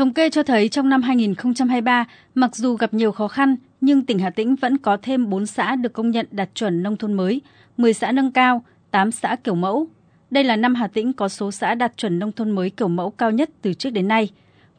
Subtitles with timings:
[0.00, 2.04] Thống kê cho thấy trong năm 2023,
[2.34, 5.76] mặc dù gặp nhiều khó khăn, nhưng tỉnh Hà Tĩnh vẫn có thêm 4 xã
[5.76, 7.40] được công nhận đạt chuẩn nông thôn mới,
[7.76, 9.86] 10 xã nâng cao, 8 xã kiểu mẫu.
[10.30, 13.10] Đây là năm Hà Tĩnh có số xã đạt chuẩn nông thôn mới kiểu mẫu
[13.10, 14.28] cao nhất từ trước đến nay.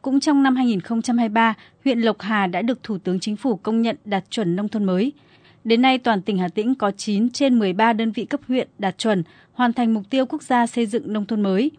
[0.02, 1.54] Cũng trong năm 2023,
[1.84, 4.84] huyện Lộc Hà đã được Thủ tướng Chính phủ công nhận đạt chuẩn nông thôn
[4.84, 5.12] mới.
[5.64, 8.98] Đến nay, toàn tỉnh Hà Tĩnh có 9 trên 13 đơn vị cấp huyện đạt
[8.98, 11.70] chuẩn, hoàn thành mục tiêu quốc gia xây dựng nông thôn mới.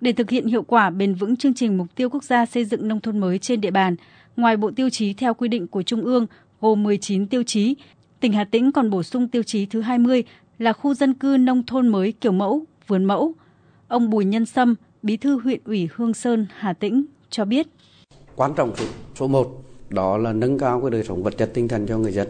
[0.00, 2.88] Để thực hiện hiệu quả bền vững chương trình mục tiêu quốc gia xây dựng
[2.88, 3.96] nông thôn mới trên địa bàn,
[4.36, 6.26] ngoài bộ tiêu chí theo quy định của Trung ương
[6.60, 7.76] gồm 19 tiêu chí,
[8.20, 10.24] tỉnh Hà Tĩnh còn bổ sung tiêu chí thứ 20
[10.58, 13.32] là khu dân cư nông thôn mới kiểu mẫu, vườn mẫu.
[13.88, 17.66] Ông Bùi Nhân Sâm, Bí thư huyện ủy Hương Sơn, Hà Tĩnh cho biết.
[18.36, 18.72] Quan trọng
[19.14, 22.12] số 1 đó là nâng cao cái đời sống vật chất tinh thần cho người
[22.12, 22.28] dân.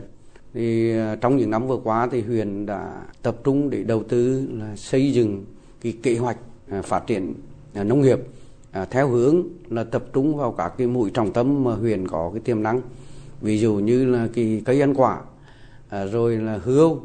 [0.55, 4.49] Thì à, trong những năm vừa qua thì huyện đã tập trung để đầu tư
[4.53, 5.45] là xây dựng
[5.83, 6.37] cái kế hoạch
[6.71, 7.35] à, phát triển
[7.75, 8.19] À, nông nghiệp
[8.73, 12.31] à, theo hướng là tập trung vào các cái mũi trọng tâm mà huyện có
[12.35, 12.81] cái tiềm năng.
[13.41, 15.21] Ví dụ như là cái cây ăn quả
[15.89, 17.01] à, rồi là hươu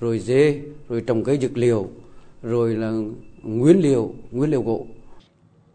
[0.00, 1.88] rồi dê rồi trồng cây dược liệu
[2.42, 2.92] rồi là
[3.42, 4.86] nguyên liệu nguyên liệu gỗ.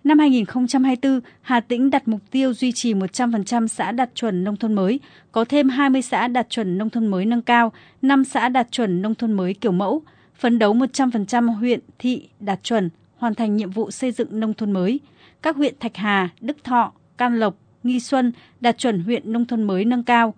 [0.04, 4.74] Năm 2024, Hà Tĩnh đặt mục tiêu duy trì 100% xã đạt chuẩn nông thôn
[4.74, 5.00] mới,
[5.32, 9.02] có thêm 20 xã đạt chuẩn nông thôn mới nâng cao, 5 xã đạt chuẩn
[9.02, 10.02] nông thôn mới kiểu mẫu,
[10.40, 14.72] phấn đấu 100% huyện, thị đạt chuẩn, hoàn thành nhiệm vụ xây dựng nông thôn
[14.72, 15.00] mới.
[15.42, 19.64] Các huyện Thạch Hà, Đức Thọ, Can Lộc, Nghi Xuân đạt chuẩn huyện nông thôn
[19.64, 20.34] mới nâng cao.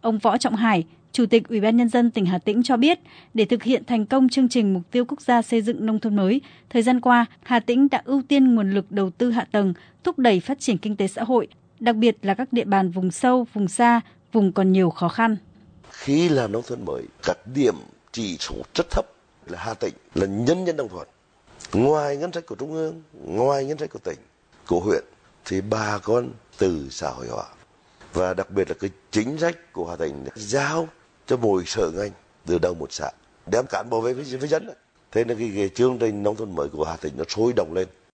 [0.00, 2.98] Ông Võ Trọng Hải, Chủ tịch Ủy ban nhân dân tỉnh Hà Tĩnh cho biết,
[3.34, 6.16] để thực hiện thành công chương trình mục tiêu quốc gia xây dựng nông thôn
[6.16, 9.74] mới, thời gian qua, Hà Tĩnh đã ưu tiên nguồn lực đầu tư hạ tầng,
[10.04, 11.48] thúc đẩy phát triển kinh tế xã hội,
[11.80, 14.00] đặc biệt là các địa bàn vùng sâu, vùng xa,
[14.32, 15.36] vùng còn nhiều khó khăn.
[15.90, 17.74] Khi làm nông thôn mới, các điểm
[18.12, 19.04] chỉ số rất thấp
[19.46, 21.08] là Hà Tĩnh là nhân nhân đồng thuận.
[21.76, 24.18] Ngoài ngân sách của trung ương, ngoài ngân sách của tỉnh,
[24.66, 25.04] của huyện
[25.44, 27.44] thì bà con từ xã hội hóa.
[28.12, 30.88] Và đặc biệt là cái chính sách của Hà Tĩnh giao
[31.26, 32.10] cho mỗi sở ngành
[32.46, 33.10] từ đầu một xã
[33.46, 34.68] đem cán bộ về với, với dân
[35.12, 37.72] thế nên cái, cái chương trình nông thôn mới của Hà Tĩnh nó sôi động
[37.74, 37.88] lên.